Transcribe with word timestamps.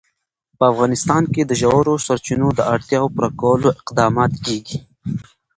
په 0.57 0.63
افغانستان 0.71 1.23
کې 1.33 1.41
د 1.45 1.51
ژورو 1.61 1.93
سرچینو 2.05 2.47
د 2.53 2.59
اړتیاوو 2.73 3.13
پوره 3.15 3.29
کولو 3.41 3.67
اقدامات 3.81 4.33
کېږي. 4.45 4.77